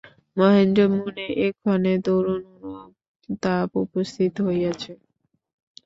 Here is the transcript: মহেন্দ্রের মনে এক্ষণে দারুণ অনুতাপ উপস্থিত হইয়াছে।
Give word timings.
মহেন্দ্রের 0.37 0.89
মনে 0.95 1.25
এক্ষণে 1.47 1.93
দারুণ 2.05 2.41
অনুতাপ 2.63 3.69
উপস্থিত 3.83 4.33
হইয়াছে। 4.47 4.91